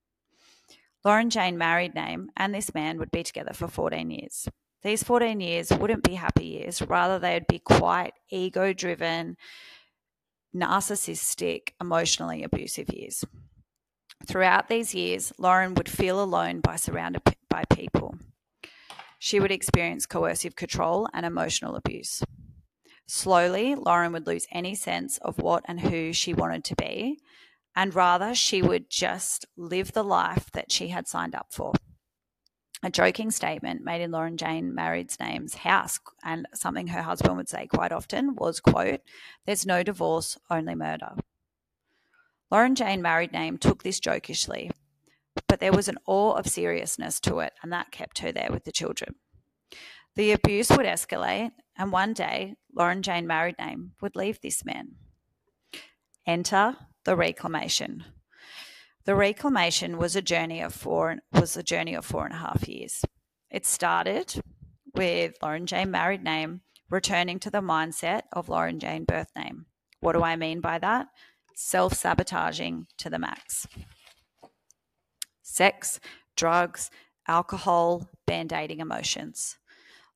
Lauren 1.05 1.29
Jane 1.29 1.57
married 1.57 1.93
name 1.93 2.31
and 2.35 2.53
this 2.53 2.73
man 2.73 2.97
would 2.97 3.11
be 3.11 3.21
together 3.21 3.53
for 3.53 3.67
14 3.67 4.09
years. 4.09 4.49
These 4.81 5.03
14 5.03 5.39
years 5.39 5.71
wouldn't 5.71 6.03
be 6.03 6.15
happy 6.15 6.45
years, 6.45 6.81
rather, 6.81 7.19
they 7.19 7.35
would 7.35 7.47
be 7.47 7.59
quite 7.59 8.13
ego 8.29 8.73
driven, 8.73 9.37
narcissistic, 10.55 11.69
emotionally 11.79 12.43
abusive 12.43 12.89
years. 12.89 13.23
Throughout 14.27 14.67
these 14.67 14.95
years, 14.95 15.31
Lauren 15.37 15.75
would 15.75 15.89
feel 15.89 16.21
alone 16.21 16.59
by 16.59 16.75
surrounded 16.75 17.21
by 17.49 17.63
people. 17.69 18.15
She 19.19 19.39
would 19.39 19.51
experience 19.51 20.05
coercive 20.05 20.55
control 20.55 21.07
and 21.13 21.25
emotional 21.25 21.75
abuse. 21.75 22.23
Slowly, 23.07 23.75
Lauren 23.75 24.11
would 24.13 24.25
lose 24.25 24.47
any 24.51 24.73
sense 24.73 25.19
of 25.19 25.37
what 25.37 25.63
and 25.67 25.79
who 25.79 26.13
she 26.13 26.33
wanted 26.33 26.63
to 26.65 26.75
be, 26.75 27.19
and 27.75 27.93
rather 27.93 28.33
she 28.33 28.61
would 28.61 28.89
just 28.89 29.45
live 29.57 29.91
the 29.91 30.03
life 30.03 30.49
that 30.51 30.71
she 30.71 30.87
had 30.89 31.07
signed 31.07 31.35
up 31.35 31.47
for. 31.51 31.73
A 32.83 32.89
joking 32.89 33.31
statement 33.31 33.83
made 33.83 34.01
in 34.01 34.11
Lauren 34.11 34.37
Jane 34.37 34.73
Married's 34.73 35.19
name's 35.19 35.55
house, 35.55 35.99
and 36.23 36.47
something 36.53 36.87
her 36.87 37.01
husband 37.01 37.35
would 37.37 37.49
say 37.49 37.67
quite 37.67 37.91
often 37.91 38.35
was, 38.35 38.59
quote, 38.59 39.01
there's 39.45 39.65
no 39.65 39.81
divorce, 39.81 40.37
only 40.49 40.75
murder. 40.75 41.13
Lauren 42.51 42.75
Jane 42.75 43.01
Married 43.01 43.31
name 43.31 43.57
took 43.57 43.81
this 43.81 43.99
jokishly, 43.99 44.69
but 45.47 45.59
there 45.59 45.73
was 45.73 45.87
an 45.87 45.97
awe 46.05 46.33
of 46.33 46.47
seriousness 46.47 47.19
to 47.21 47.39
it, 47.39 47.53
and 47.63 47.71
that 47.71 47.91
kept 47.91 48.19
her 48.19 48.31
there 48.31 48.49
with 48.51 48.65
the 48.65 48.71
children. 48.71 49.15
The 50.15 50.31
abuse 50.31 50.69
would 50.69 50.85
escalate, 50.85 51.51
and 51.77 51.91
one 51.91 52.13
day, 52.13 52.55
Lauren 52.73 53.01
Jane 53.01 53.25
Married 53.25 53.55
name 53.57 53.93
would 54.01 54.15
leave 54.15 54.39
this 54.41 54.63
man. 54.63 54.95
Enter 56.27 56.77
the 57.05 57.15
reclamation. 57.15 58.03
The 59.05 59.15
reclamation 59.15 59.97
was 59.97 60.15
a 60.15 60.21
journey 60.21 60.61
of 60.61 60.73
four 60.73 61.17
was 61.31 61.55
a 61.55 61.63
journey 61.63 61.93
of 61.93 62.05
four 62.05 62.25
and 62.25 62.33
a 62.33 62.39
half 62.39 62.67
years. 62.67 63.05
It 63.51 63.65
started 63.65 64.41
with 64.95 65.35
Lauren 65.41 65.67
Jane 65.67 65.91
married 65.91 66.23
name 66.23 66.61
returning 66.89 67.39
to 67.39 67.49
the 67.49 67.61
mindset 67.61 68.23
of 68.33 68.49
Lauren 68.49 68.79
Jane 68.79 69.05
birth 69.05 69.29
name. 69.35 69.67
What 69.99 70.13
do 70.13 70.23
I 70.23 70.35
mean 70.35 70.59
by 70.59 70.79
that? 70.79 71.07
Self 71.55 71.93
sabotaging 71.93 72.87
to 72.97 73.09
the 73.09 73.19
max. 73.19 73.67
Sex, 75.43 75.99
drugs, 76.35 76.89
alcohol, 77.27 78.09
band 78.25 78.51
aiding 78.51 78.79
emotions. 78.79 79.57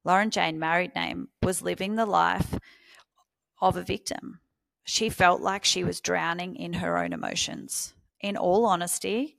Lauren 0.03 0.31
Jane 0.31 0.57
married 0.57 0.95
name 0.95 1.27
was 1.43 1.61
living 1.61 1.95
the 1.95 2.05
life 2.05 2.57
of 3.61 3.77
a 3.77 3.83
victim. 3.83 4.39
She 4.89 5.09
felt 5.11 5.39
like 5.39 5.65
she 5.65 5.83
was 5.83 6.01
drowning 6.01 6.55
in 6.55 6.73
her 6.73 6.97
own 6.97 7.13
emotions 7.13 7.93
in 8.21 8.35
all 8.35 8.65
honesty, 8.65 9.37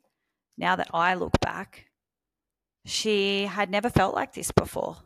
now 0.57 0.77
that 0.77 0.91
I 0.95 1.15
look 1.15 1.41
back, 1.41 1.87
she 2.85 3.47
had 3.47 3.69
never 3.69 3.91
felt 3.91 4.15
like 4.15 4.33
this 4.33 4.53
before. 4.53 4.99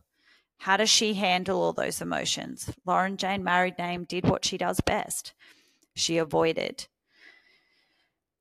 How 0.58 0.76
does 0.76 0.90
she 0.90 1.14
handle 1.14 1.62
all 1.62 1.72
those 1.72 2.02
emotions? 2.02 2.70
Lauren 2.84 3.16
Jane 3.16 3.42
married 3.42 3.78
name 3.78 4.04
did 4.04 4.28
what 4.28 4.44
she 4.44 4.58
does 4.58 4.82
best. 4.82 5.32
She 5.94 6.18
avoided. 6.18 6.88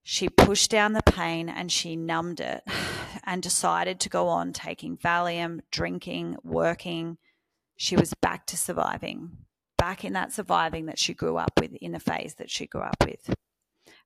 She 0.03 0.27
pushed 0.27 0.71
down 0.71 0.91
the 0.91 1.03
pain 1.03 1.47
and 1.47 1.71
she 1.71 1.95
numbed 1.95 2.41
it 2.41 2.63
and 3.23 3.41
decided 3.41 4.01
to 4.01 4.09
go 4.09 4.27
on 4.27 4.51
taking 4.51 4.97
Valium, 4.97 5.61
drinking, 5.71 6.35
working. 6.43 7.17
She 7.77 7.95
was 7.95 8.13
back 8.13 8.45
to 8.47 8.57
surviving, 8.57 9.42
back 9.77 10.05
in 10.05 10.13
that 10.13 10.31
surviving 10.31 10.85
that 10.85 10.99
she 10.99 11.13
grew 11.13 11.37
up 11.37 11.51
with, 11.59 11.73
in 11.75 11.91
the 11.91 11.99
phase 11.99 12.35
that 12.35 12.49
she 12.49 12.67
grew 12.67 12.81
up 12.81 13.03
with. 13.05 13.33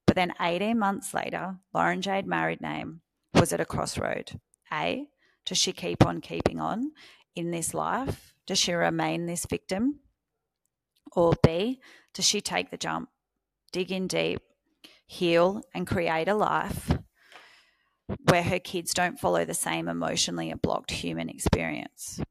But 0.05 0.15
then 0.15 0.33
18 0.39 0.79
months 0.79 1.13
later, 1.13 1.57
Lauren 1.73 2.01
Jane 2.01 2.27
married 2.27 2.61
name 2.61 3.01
was 3.33 3.53
at 3.53 3.59
a 3.59 3.65
crossroad. 3.65 4.39
A, 4.71 5.07
does 5.45 5.57
she 5.57 5.73
keep 5.73 6.05
on 6.05 6.21
keeping 6.21 6.59
on 6.59 6.91
in 7.35 7.51
this 7.51 7.73
life? 7.73 8.33
Does 8.45 8.57
she 8.57 8.73
remain 8.73 9.25
this 9.25 9.45
victim? 9.45 9.99
Or 11.13 11.33
B, 11.43 11.79
does 12.13 12.25
she 12.25 12.41
take 12.41 12.71
the 12.71 12.77
jump, 12.77 13.09
dig 13.71 13.91
in 13.91 14.07
deep, 14.07 14.41
heal, 15.05 15.61
and 15.73 15.87
create 15.87 16.27
a 16.27 16.33
life 16.33 16.91
where 18.29 18.43
her 18.43 18.59
kids 18.59 18.93
don't 18.93 19.19
follow 19.19 19.43
the 19.45 19.53
same 19.53 19.87
emotionally 19.87 20.53
blocked 20.61 20.91
human 20.91 21.29
experience? 21.29 22.21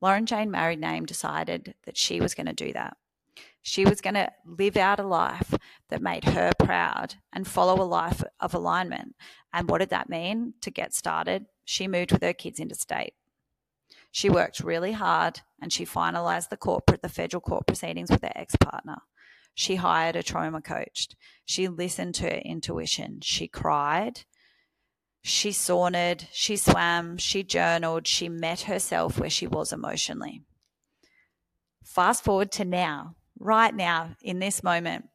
Lauren 0.00 0.26
Jane 0.26 0.50
married 0.50 0.80
name 0.80 1.06
decided 1.06 1.74
that 1.84 1.96
she 1.96 2.20
was 2.20 2.34
going 2.34 2.46
to 2.46 2.52
do 2.52 2.72
that. 2.72 2.96
She 3.62 3.86
was 3.86 4.02
going 4.02 4.14
to 4.14 4.30
live 4.44 4.76
out 4.76 5.00
a 5.00 5.04
life 5.04 5.54
that 5.88 6.02
made 6.02 6.24
her 6.24 6.52
proud 6.58 7.14
and 7.32 7.48
follow 7.48 7.82
a 7.82 7.84
life 7.84 8.22
of 8.38 8.52
alignment. 8.52 9.16
And 9.54 9.70
what 9.70 9.78
did 9.78 9.88
that 9.88 10.10
mean? 10.10 10.54
To 10.60 10.70
get 10.70 10.92
started, 10.92 11.46
she 11.64 11.88
moved 11.88 12.12
with 12.12 12.22
her 12.22 12.34
kids 12.34 12.60
into 12.60 12.74
state. 12.74 13.14
She 14.10 14.28
worked 14.28 14.60
really 14.60 14.92
hard 14.92 15.40
and 15.60 15.72
she 15.72 15.86
finalized 15.86 16.50
the 16.50 16.58
corporate, 16.58 17.00
the 17.00 17.08
federal 17.08 17.40
court 17.40 17.66
proceedings 17.66 18.10
with 18.10 18.22
her 18.22 18.32
ex 18.36 18.54
partner. 18.56 18.98
She 19.54 19.76
hired 19.76 20.16
a 20.16 20.22
trauma 20.22 20.60
coach. 20.60 21.08
She 21.46 21.68
listened 21.68 22.14
to 22.16 22.24
her 22.24 22.42
intuition. 22.44 23.20
She 23.22 23.48
cried. 23.48 24.24
She 25.26 25.52
sauntered. 25.52 26.28
She 26.32 26.58
swam. 26.58 27.16
She 27.16 27.42
journaled. 27.42 28.06
She 28.06 28.28
met 28.28 28.62
herself 28.62 29.18
where 29.18 29.30
she 29.30 29.46
was 29.46 29.72
emotionally. 29.72 30.42
Fast 31.82 32.22
forward 32.22 32.52
to 32.52 32.64
now 32.66 33.16
right 33.38 33.74
now 33.74 34.16
in 34.20 34.38
this 34.38 34.62
moment. 34.62 35.08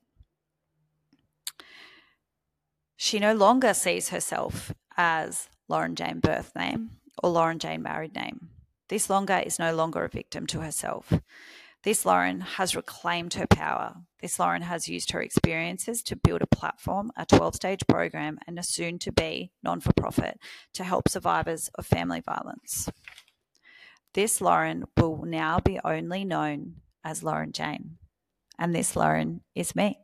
She 2.98 3.20
no 3.20 3.36
longer 3.36 3.76
sees 3.76 4.10
herself 4.10 4.74
as 4.98 5.48
Lauren 5.68 5.96
Jane 5.96 6.20
birth 6.20 6.54
name 6.56 6.90
or 7.22 7.30
Lauren 7.30 7.60
Jane 7.60 7.84
married 7.84 8.16
name. 8.16 8.50
This 8.88 9.12
longer 9.12 9.44
is 9.46 9.60
no 9.60 9.76
longer 9.76 10.04
a 10.04 10.10
victim 10.10 10.48
to 10.48 10.62
herself. 10.62 11.14
This 11.84 12.04
Lauren 12.04 12.42
has 12.42 12.76
reclaimed 12.76 13.36
her 13.36 13.46
power. 13.46 13.98
This 14.22 14.40
Lauren 14.40 14.64
has 14.64 14.90
used 14.90 15.12
her 15.12 15.22
experiences 15.22 16.04
to 16.04 16.16
build 16.16 16.42
a 16.42 16.48
platform, 16.48 17.12
a 17.16 17.26
12 17.26 17.56
stage 17.56 17.88
program, 17.88 18.38
and 18.48 18.60
a 18.60 18.64
soon 18.64 19.00
to 19.00 19.12
be 19.12 19.52
non 19.64 19.80
for 19.80 19.94
profit 19.94 20.40
to 20.74 20.84
help 20.84 21.08
survivors 21.08 21.70
of 21.76 21.86
family 21.86 22.22
violence. 22.22 22.90
This 24.14 24.42
Lauren 24.42 24.86
will 24.98 25.24
now 25.26 25.60
be 25.60 25.80
only 25.86 26.26
known 26.26 26.76
as 27.04 27.24
Lauren 27.24 27.52
Jane 27.52 27.98
and 28.60 28.76
this 28.76 28.96
Lauren 28.96 29.42
is 29.56 29.76
me. 29.76 29.98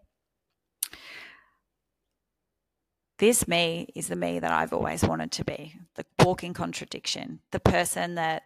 This 3.20 3.48
me 3.48 3.88
is 3.96 4.08
the 4.08 4.16
me 4.16 4.40
that 4.40 4.52
I've 4.52 4.74
always 4.74 5.04
wanted 5.04 5.32
to 5.34 5.46
be 5.46 5.76
the 5.96 6.06
walking 6.20 6.54
contradiction, 6.54 7.40
the 7.52 7.60
person 7.60 8.16
that 8.16 8.44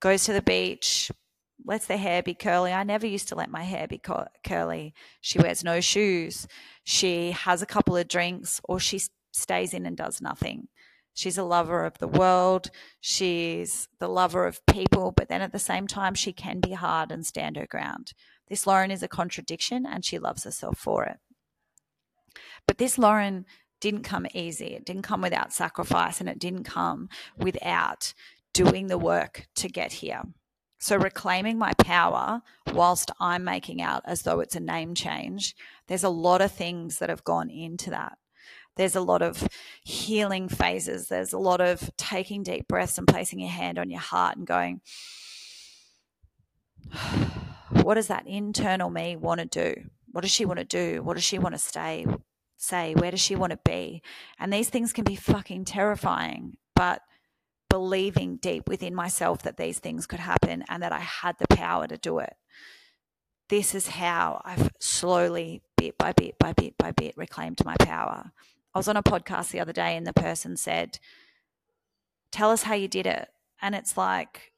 goes 0.00 0.24
to 0.24 0.32
the 0.32 0.42
beach, 0.42 1.10
lets 1.64 1.86
their 1.86 1.98
hair 1.98 2.22
be 2.22 2.34
curly. 2.34 2.72
I 2.72 2.84
never 2.84 3.06
used 3.06 3.28
to 3.28 3.34
let 3.34 3.50
my 3.50 3.62
hair 3.62 3.86
be 3.88 4.00
curly. 4.44 4.94
She 5.20 5.38
wears 5.38 5.64
no 5.64 5.80
shoes. 5.80 6.46
She 6.84 7.32
has 7.32 7.62
a 7.62 7.66
couple 7.66 7.96
of 7.96 8.08
drinks 8.08 8.60
or 8.64 8.78
she 8.78 9.00
stays 9.32 9.74
in 9.74 9.86
and 9.86 9.96
does 9.96 10.20
nothing. 10.20 10.68
She's 11.14 11.38
a 11.38 11.44
lover 11.44 11.84
of 11.86 11.96
the 11.98 12.08
world. 12.08 12.70
She's 13.00 13.88
the 13.98 14.08
lover 14.08 14.46
of 14.46 14.64
people, 14.66 15.12
but 15.12 15.28
then 15.28 15.40
at 15.40 15.52
the 15.52 15.58
same 15.58 15.86
time, 15.86 16.14
she 16.14 16.32
can 16.32 16.60
be 16.60 16.72
hard 16.72 17.10
and 17.10 17.24
stand 17.24 17.56
her 17.56 17.66
ground. 17.66 18.12
This 18.48 18.66
Lauren 18.66 18.90
is 18.90 19.02
a 19.02 19.08
contradiction 19.08 19.86
and 19.86 20.04
she 20.04 20.18
loves 20.18 20.44
herself 20.44 20.78
for 20.78 21.04
it. 21.04 21.16
But 22.66 22.76
this 22.76 22.98
Lauren 22.98 23.46
didn't 23.80 24.02
come 24.02 24.26
easy. 24.34 24.74
It 24.74 24.84
didn't 24.84 25.02
come 25.02 25.22
without 25.22 25.52
sacrifice 25.52 26.20
and 26.20 26.28
it 26.28 26.38
didn't 26.38 26.64
come 26.64 27.08
without 27.36 28.12
doing 28.52 28.88
the 28.88 28.98
work 28.98 29.48
to 29.56 29.68
get 29.68 29.94
here. 29.94 30.22
So, 30.78 30.96
reclaiming 30.96 31.58
my 31.58 31.72
power 31.74 32.42
whilst 32.72 33.10
I'm 33.18 33.44
making 33.44 33.80
out 33.80 34.02
as 34.04 34.22
though 34.22 34.40
it's 34.40 34.56
a 34.56 34.60
name 34.60 34.94
change, 34.94 35.56
there's 35.86 36.04
a 36.04 36.08
lot 36.08 36.42
of 36.42 36.52
things 36.52 36.98
that 36.98 37.08
have 37.08 37.24
gone 37.24 37.48
into 37.48 37.90
that. 37.90 38.18
There's 38.76 38.94
a 38.94 39.00
lot 39.00 39.22
of 39.22 39.48
healing 39.82 40.48
phases. 40.48 41.08
There's 41.08 41.32
a 41.32 41.38
lot 41.38 41.62
of 41.62 41.90
taking 41.96 42.42
deep 42.42 42.68
breaths 42.68 42.98
and 42.98 43.06
placing 43.06 43.40
your 43.40 43.50
hand 43.50 43.78
on 43.78 43.88
your 43.88 44.00
heart 44.00 44.36
and 44.36 44.46
going, 44.46 44.82
what 47.82 47.94
does 47.94 48.08
that 48.08 48.26
internal 48.26 48.90
me 48.90 49.16
want 49.16 49.40
to 49.40 49.46
do? 49.46 49.82
What 50.12 50.20
does 50.22 50.30
she 50.30 50.44
want 50.44 50.58
to 50.58 50.64
do? 50.64 51.02
What 51.02 51.14
does 51.14 51.24
she 51.24 51.38
want 51.38 51.54
to 51.54 51.58
stay, 51.58 52.06
say? 52.58 52.94
Where 52.94 53.10
does 53.10 53.20
she 53.20 53.34
want 53.34 53.52
to 53.52 53.58
be? 53.64 54.02
And 54.38 54.52
these 54.52 54.68
things 54.68 54.92
can 54.92 55.04
be 55.04 55.16
fucking 55.16 55.64
terrifying, 55.64 56.58
but 56.74 57.00
believing 57.76 58.38
deep 58.38 58.70
within 58.70 58.94
myself 58.94 59.42
that 59.42 59.58
these 59.58 59.78
things 59.78 60.06
could 60.06 60.18
happen 60.18 60.64
and 60.66 60.82
that 60.82 60.92
I 60.92 61.00
had 61.00 61.36
the 61.38 61.46
power 61.54 61.86
to 61.86 61.98
do 61.98 62.20
it. 62.20 62.34
This 63.50 63.74
is 63.74 63.86
how 63.86 64.40
I've 64.46 64.70
slowly, 64.80 65.60
bit 65.76 65.98
by 65.98 66.12
bit 66.12 66.38
by 66.38 66.54
bit 66.54 66.78
by 66.78 66.92
bit, 66.92 67.12
reclaimed 67.18 67.62
my 67.66 67.76
power. 67.78 68.32
I 68.74 68.78
was 68.78 68.88
on 68.88 68.96
a 68.96 69.02
podcast 69.02 69.50
the 69.50 69.60
other 69.60 69.74
day 69.74 69.94
and 69.94 70.06
the 70.06 70.14
person 70.14 70.56
said, 70.56 70.98
Tell 72.32 72.50
us 72.50 72.62
how 72.62 72.72
you 72.72 72.88
did 72.88 73.06
it. 73.06 73.28
And 73.60 73.74
it's 73.74 73.98
like, 73.98 74.52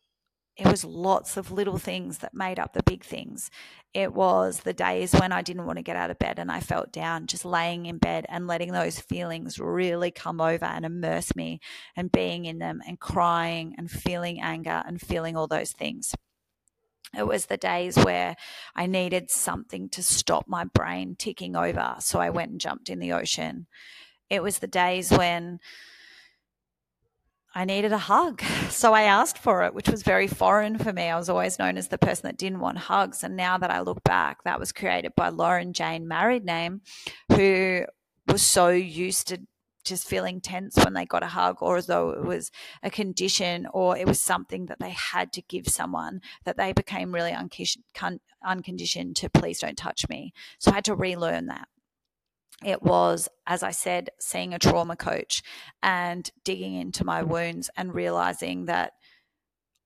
it 0.59 0.67
was 0.67 0.85
lots 0.85 1.37
of 1.37 1.53
little 1.53 1.79
things 1.79 2.19
that 2.19 2.35
made 2.35 2.59
up 2.59 2.73
the 2.73 2.83
big 2.83 3.05
things. 3.05 3.49
It 3.95 4.13
was 4.13 4.61
the 4.61 4.73
days 4.73 5.13
when 5.13 5.31
I 5.31 5.41
didn't 5.41 5.67
want 5.67 5.79
to 5.79 5.85
get 5.85 5.97
out 5.97 6.11
of 6.11 6.19
bed 6.19 6.41
and 6.41 6.51
I 6.51 6.59
felt 6.59 6.93
down, 6.93 7.29
just 7.29 7.45
laying 7.45 7.87
in 7.87 7.99
bed 7.99 8.27
and 8.29 8.49
letting 8.49 8.73
those 8.73 8.99
feelings 8.99 9.61
really 9.61 10.11
come 10.11 10.41
over 10.41 10.65
and 10.65 10.85
immerse 10.85 11.37
me 11.37 11.61
and 11.95 12.11
being 12.11 12.45
in 12.45 12.59
them 12.59 12.83
and 12.87 12.99
crying 12.99 13.77
and 13.79 13.89
feeling 13.89 14.41
anger 14.41 14.83
and 14.85 15.01
feeling 15.01 15.37
all 15.37 15.47
those 15.47 15.71
things. 15.71 16.13
It 17.17 17.27
was 17.27 17.47
the 17.47 17.57
days 17.57 17.97
where 17.97 18.35
I 18.75 18.87
needed 18.87 19.31
something 19.31 19.89
to 19.91 20.03
stop 20.03 20.47
my 20.49 20.65
brain 20.65 21.15
ticking 21.17 21.55
over. 21.55 21.95
So 22.01 22.19
I 22.19 22.31
went 22.31 22.51
and 22.51 22.61
jumped 22.61 22.91
in 22.91 22.99
the 22.99 23.13
ocean. 23.13 23.69
It 24.29 24.43
was 24.43 24.59
the 24.59 24.67
days 24.67 25.11
when 25.11 25.61
I 27.59 27.65
needed 27.65 27.91
a 27.91 27.99
hug. 27.99 28.43
So 28.71 28.93
I 28.93 29.03
asked 29.03 29.39
for 29.39 29.65
it, 29.65 29.75
which 29.75 29.89
was 29.89 30.03
very 30.03 30.29
foreign 30.29 30.79
for 30.79 30.93
me. 30.93 31.05
I 31.09 31.17
was 31.17 31.29
always 31.29 31.59
known 31.59 31.77
as 31.79 31.89
the 31.89 31.99
person 31.99 32.29
that 32.29 32.37
didn't 32.37 32.61
want 32.61 32.79
hugs. 32.79 33.25
And 33.25 33.35
now 33.35 33.59
that 33.59 33.71
I 33.71 33.81
look 33.81 34.05
back, 34.05 34.45
that 34.45 34.61
was 34.61 34.71
created 34.71 35.15
by 35.17 35.31
Lauren 35.31 35.73
Jane, 35.73 36.07
married 36.07 36.45
name, 36.45 36.83
who 37.33 37.85
was 38.29 38.43
so 38.43 38.69
used 38.69 39.29
to 39.29 39.41
just 39.85 40.07
feeling 40.07 40.41
tense 40.41 40.77
when 40.77 40.93
they 40.93 41.07
got 41.07 41.25
a 41.25 41.29
hug 41.29 41.57
or 41.61 41.79
as 41.79 41.87
though 41.87 42.11
it 42.11 42.23
was 42.23 42.53
a 42.83 42.91
condition 42.91 43.67
or 43.73 43.97
it 43.97 44.07
was 44.07 44.21
something 44.21 44.67
that 44.67 44.79
they 44.79 44.91
had 44.91 45.33
to 45.33 45.43
give 45.43 45.67
someone 45.67 46.21
that 46.45 46.59
they 46.59 46.73
became 46.73 47.13
really 47.13 47.33
unconditioned 47.33 49.17
to 49.17 49.31
please 49.31 49.59
don't 49.59 49.79
touch 49.79 50.09
me. 50.09 50.33
So 50.61 50.71
I 50.71 50.75
had 50.75 50.85
to 50.85 50.95
relearn 50.95 51.47
that. 51.47 51.67
It 52.65 52.83
was, 52.83 53.29
as 53.47 53.63
I 53.63 53.71
said, 53.71 54.11
seeing 54.19 54.53
a 54.53 54.59
trauma 54.59 54.97
coach 54.97 55.43
and 55.83 56.29
digging 56.45 56.75
into 56.75 57.05
my 57.05 57.23
wounds 57.23 57.71
and 57.77 57.95
realizing 57.95 58.67
that 58.67 58.93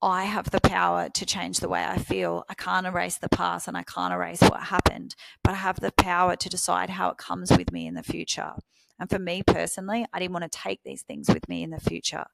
I 0.01 0.23
have 0.23 0.49
the 0.49 0.59
power 0.59 1.07
to 1.09 1.25
change 1.25 1.59
the 1.59 1.69
way 1.69 1.83
I 1.83 1.97
feel. 1.97 2.43
I 2.49 2.55
can't 2.55 2.87
erase 2.87 3.17
the 3.17 3.29
past 3.29 3.67
and 3.67 3.77
I 3.77 3.83
can't 3.83 4.13
erase 4.13 4.41
what 4.41 4.63
happened, 4.63 5.15
but 5.43 5.53
I 5.53 5.57
have 5.57 5.79
the 5.79 5.93
power 5.93 6.35
to 6.35 6.49
decide 6.49 6.89
how 6.89 7.09
it 7.09 7.17
comes 7.17 7.51
with 7.51 7.71
me 7.71 7.87
in 7.87 7.93
the 7.93 8.03
future. 8.03 8.53
And 8.99 9.09
for 9.09 9.19
me 9.19 9.43
personally, 9.45 10.05
I 10.11 10.19
didn't 10.19 10.33
want 10.33 10.51
to 10.51 10.59
take 10.59 10.81
these 10.83 11.03
things 11.03 11.29
with 11.29 11.47
me 11.47 11.63
in 11.63 11.69
the 11.69 11.79
future. 11.79 12.25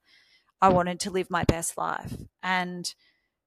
I 0.62 0.69
wanted 0.69 1.00
to 1.01 1.12
live 1.12 1.29
my 1.29 1.43
best 1.43 1.77
life. 1.77 2.15
And 2.41 2.91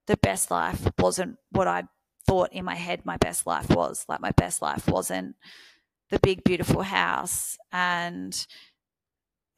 the 0.07 0.17
best 0.17 0.51
life 0.51 0.89
wasn't 0.99 1.37
what 1.51 1.67
I 1.67 1.85
thought 2.27 2.53
in 2.53 2.65
my 2.65 2.75
head 2.75 3.05
my 3.05 3.17
best 3.17 3.47
life 3.47 3.71
was. 3.71 4.05
Like, 4.09 4.21
my 4.21 4.31
best 4.33 4.63
life 4.63 4.89
wasn't 4.89 5.37
the 6.13 6.21
big, 6.21 6.45
beautiful 6.45 6.83
house 6.83 7.57
and 7.73 8.47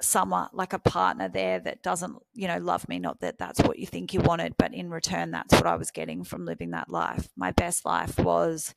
someone 0.00 0.49
like 0.52 0.73
a 0.73 0.78
partner 0.78 1.28
there 1.28 1.58
that 1.58 1.82
doesn't, 1.82 2.16
you 2.32 2.46
know, 2.46 2.58
love 2.58 2.88
me. 2.88 3.00
Not 3.00 3.20
that 3.20 3.38
that's 3.38 3.61
what 3.61 3.78
you 3.78 3.87
think 3.87 4.14
you 4.14 4.20
wanted, 4.20 4.54
but 4.56 4.73
in 4.73 4.88
return, 4.88 5.32
that's 5.32 5.52
what 5.52 5.66
I 5.66 5.75
was 5.75 5.90
getting 5.90 6.23
from 6.23 6.44
living 6.44 6.70
that 6.70 6.88
life. 6.88 7.28
My 7.37 7.50
best 7.50 7.84
life 7.84 8.18
was 8.20 8.73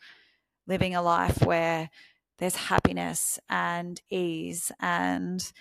living 0.65 0.95
a 0.95 1.03
life 1.03 1.43
where 1.43 1.91
there's 2.39 2.55
happiness 2.55 3.39
and 3.47 4.01
ease 4.09 4.71
and 4.79 5.51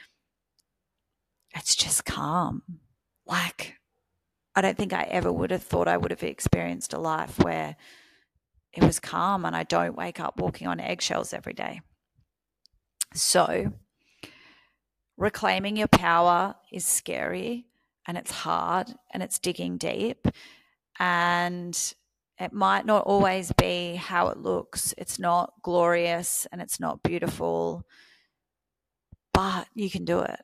it's 1.54 1.76
just 1.76 2.06
calm. 2.06 2.62
Like, 3.26 3.74
I 4.54 4.62
don't 4.62 4.78
think 4.78 4.94
I 4.94 5.02
ever 5.02 5.30
would 5.30 5.50
have 5.50 5.62
thought 5.62 5.86
I 5.86 5.98
would 5.98 6.12
have 6.12 6.22
experienced 6.22 6.94
a 6.94 6.98
life 6.98 7.38
where 7.40 7.76
it 8.72 8.82
was 8.82 9.00
calm 9.00 9.44
and 9.44 9.54
I 9.54 9.64
don't 9.64 9.96
wake 9.96 10.18
up 10.18 10.40
walking 10.40 10.66
on 10.66 10.80
eggshells 10.80 11.34
every 11.34 11.52
day. 11.52 11.82
So, 13.14 13.72
reclaiming 15.16 15.76
your 15.76 15.88
power 15.88 16.54
is 16.72 16.84
scary 16.84 17.66
and 18.06 18.16
it's 18.16 18.30
hard 18.30 18.92
and 19.12 19.22
it's 19.22 19.38
digging 19.38 19.78
deep. 19.78 20.28
And 20.98 21.94
it 22.38 22.52
might 22.52 22.84
not 22.84 23.04
always 23.04 23.52
be 23.52 23.94
how 23.94 24.28
it 24.28 24.38
looks. 24.38 24.94
It's 24.98 25.18
not 25.18 25.54
glorious 25.62 26.46
and 26.52 26.60
it's 26.60 26.78
not 26.78 27.02
beautiful, 27.02 27.84
but 29.32 29.68
you 29.74 29.90
can 29.90 30.04
do 30.04 30.20
it. 30.20 30.40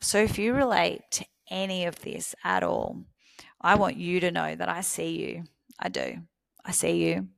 So 0.00 0.18
if 0.18 0.38
you 0.38 0.54
relate 0.54 1.02
to 1.12 1.26
any 1.50 1.86
of 1.86 2.00
this 2.00 2.34
at 2.44 2.62
all, 2.62 3.04
I 3.60 3.74
want 3.74 3.96
you 3.96 4.20
to 4.20 4.30
know 4.30 4.54
that 4.54 4.68
I 4.68 4.82
see 4.82 5.18
you. 5.18 5.44
I 5.78 5.88
do. 5.88 6.18
I 6.64 6.70
see 6.70 7.04
you. 7.04 7.28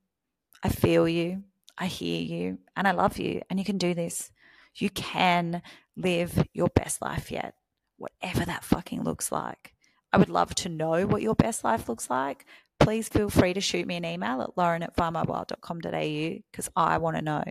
I 0.62 0.68
feel 0.68 1.08
you. 1.08 1.44
I 1.78 1.86
hear 1.86 2.20
you. 2.20 2.58
And 2.76 2.88
I 2.88 2.92
love 2.92 3.18
you. 3.18 3.42
And 3.48 3.58
you 3.58 3.64
can 3.64 3.78
do 3.78 3.94
this. 3.94 4.30
You 4.74 4.90
can 4.90 5.62
live 5.96 6.44
your 6.52 6.68
best 6.68 7.00
life 7.00 7.30
yet, 7.30 7.54
whatever 7.96 8.44
that 8.44 8.64
fucking 8.64 9.02
looks 9.02 9.32
like. 9.32 9.74
I 10.12 10.18
would 10.18 10.28
love 10.28 10.54
to 10.56 10.68
know 10.68 11.06
what 11.06 11.22
your 11.22 11.34
best 11.34 11.64
life 11.64 11.88
looks 11.88 12.08
like 12.08 12.46
please 12.78 13.08
feel 13.08 13.28
free 13.28 13.54
to 13.54 13.60
shoot 13.60 13.86
me 13.86 13.96
an 13.96 14.04
email 14.04 14.40
at 14.42 14.56
lauren 14.56 14.82
at 14.82 14.96
findmywild.com.au 14.96 16.38
because 16.50 16.70
I 16.76 16.98
want 16.98 17.16
to 17.16 17.22
know. 17.22 17.44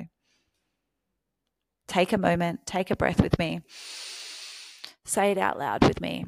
Take 1.87 2.11
a 2.11 2.17
moment, 2.17 2.65
take 2.65 2.91
a 2.91 2.95
breath 2.95 3.21
with 3.21 3.39
me. 3.39 3.61
Say 5.05 5.31
it 5.31 5.37
out 5.37 5.57
loud 5.57 5.87
with 5.87 6.01
me. 6.01 6.25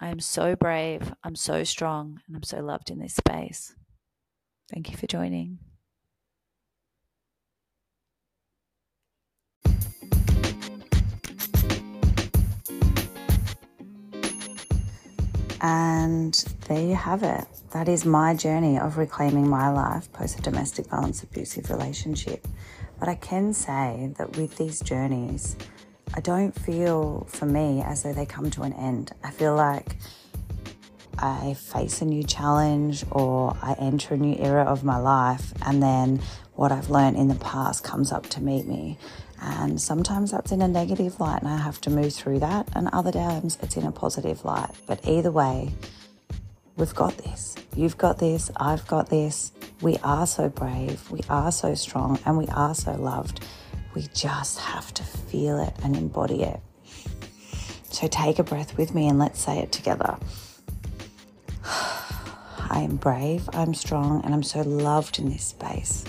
I 0.00 0.08
am 0.08 0.20
so 0.20 0.56
brave, 0.56 1.12
I'm 1.22 1.36
so 1.36 1.62
strong, 1.64 2.20
and 2.26 2.36
I'm 2.36 2.42
so 2.42 2.60
loved 2.60 2.90
in 2.90 2.98
this 2.98 3.16
space. 3.16 3.74
Thank 4.72 4.90
you 4.90 4.96
for 4.96 5.06
joining. 5.06 5.58
And 15.66 16.34
there 16.68 16.82
you 16.82 16.94
have 16.94 17.22
it. 17.22 17.46
That 17.70 17.88
is 17.88 18.04
my 18.04 18.34
journey 18.34 18.78
of 18.78 18.98
reclaiming 18.98 19.48
my 19.48 19.70
life 19.70 20.12
post 20.12 20.38
a 20.38 20.42
domestic 20.42 20.88
violence 20.88 21.22
abusive 21.22 21.70
relationship. 21.70 22.46
But 23.00 23.08
I 23.08 23.14
can 23.14 23.54
say 23.54 24.12
that 24.18 24.36
with 24.36 24.58
these 24.58 24.80
journeys, 24.80 25.56
I 26.12 26.20
don't 26.20 26.52
feel 26.52 27.26
for 27.30 27.46
me 27.46 27.80
as 27.80 28.02
though 28.02 28.12
they 28.12 28.26
come 28.26 28.50
to 28.50 28.62
an 28.62 28.74
end. 28.74 29.12
I 29.24 29.30
feel 29.30 29.56
like 29.56 29.96
I 31.18 31.54
face 31.54 32.02
a 32.02 32.04
new 32.04 32.24
challenge 32.24 33.06
or 33.10 33.56
I 33.62 33.74
enter 33.78 34.12
a 34.12 34.18
new 34.18 34.36
era 34.38 34.64
of 34.64 34.84
my 34.84 34.98
life, 34.98 35.54
and 35.64 35.82
then 35.82 36.20
what 36.56 36.72
I've 36.72 36.90
learned 36.90 37.16
in 37.16 37.28
the 37.28 37.36
past 37.36 37.82
comes 37.82 38.12
up 38.12 38.28
to 38.30 38.42
meet 38.42 38.66
me. 38.66 38.98
And 39.46 39.78
sometimes 39.78 40.30
that's 40.30 40.52
in 40.52 40.62
a 40.62 40.68
negative 40.68 41.20
light 41.20 41.42
and 41.42 41.50
I 41.50 41.58
have 41.58 41.78
to 41.82 41.90
move 41.90 42.14
through 42.14 42.38
that, 42.38 42.66
and 42.74 42.88
other 42.88 43.12
times 43.12 43.58
it's 43.60 43.76
in 43.76 43.84
a 43.84 43.92
positive 43.92 44.42
light. 44.44 44.70
But 44.86 45.06
either 45.06 45.30
way, 45.30 45.72
we've 46.76 46.94
got 46.94 47.16
this. 47.18 47.54
You've 47.76 47.98
got 47.98 48.18
this. 48.18 48.50
I've 48.56 48.86
got 48.86 49.10
this. 49.10 49.52
We 49.82 49.98
are 50.02 50.26
so 50.26 50.48
brave. 50.48 51.10
We 51.10 51.20
are 51.28 51.52
so 51.52 51.74
strong 51.74 52.18
and 52.24 52.38
we 52.38 52.46
are 52.48 52.74
so 52.74 52.92
loved. 52.92 53.44
We 53.94 54.08
just 54.14 54.58
have 54.60 54.94
to 54.94 55.02
feel 55.02 55.58
it 55.60 55.74
and 55.82 55.94
embody 55.94 56.42
it. 56.42 56.60
So 57.90 58.08
take 58.08 58.38
a 58.38 58.44
breath 58.44 58.76
with 58.78 58.94
me 58.94 59.08
and 59.08 59.18
let's 59.18 59.40
say 59.40 59.58
it 59.58 59.72
together. 59.72 60.16
I 61.64 62.80
am 62.80 62.96
brave, 62.96 63.48
I'm 63.52 63.74
strong, 63.74 64.24
and 64.24 64.34
I'm 64.34 64.42
so 64.42 64.62
loved 64.62 65.18
in 65.18 65.28
this 65.28 65.44
space. 65.44 66.04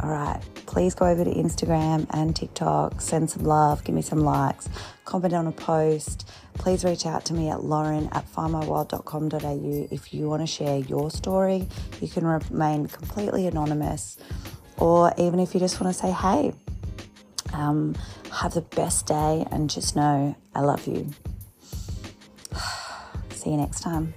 All 0.00 0.10
right, 0.10 0.40
please 0.68 0.94
go 0.94 1.06
over 1.06 1.24
to 1.24 1.30
Instagram 1.30 2.06
and 2.10 2.36
TikTok, 2.36 3.00
send 3.00 3.30
some 3.30 3.42
love, 3.42 3.82
give 3.84 3.94
me 3.94 4.02
some 4.02 4.20
likes, 4.20 4.68
comment 5.06 5.32
on 5.32 5.46
a 5.46 5.52
post. 5.52 6.28
Please 6.54 6.84
reach 6.84 7.06
out 7.06 7.24
to 7.24 7.32
me 7.32 7.48
at 7.48 7.64
lauren 7.64 8.08
at 8.12 8.30
findmywild.com.au 8.30 9.88
if 9.90 10.12
you 10.12 10.28
want 10.28 10.42
to 10.42 10.46
share 10.46 10.78
your 10.80 11.10
story. 11.10 11.66
You 12.02 12.08
can 12.08 12.26
remain 12.26 12.86
completely 12.86 13.46
anonymous, 13.46 14.18
or 14.76 15.14
even 15.16 15.40
if 15.40 15.54
you 15.54 15.60
just 15.60 15.80
want 15.80 15.94
to 15.94 15.98
say, 15.98 16.10
hey, 16.10 16.52
um, 17.54 17.96
have 18.30 18.52
the 18.52 18.60
best 18.60 19.06
day 19.06 19.46
and 19.50 19.70
just 19.70 19.96
know 19.96 20.36
I 20.54 20.60
love 20.60 20.86
you. 20.86 21.08
See 23.30 23.50
you 23.50 23.56
next 23.56 23.80
time. 23.80 24.12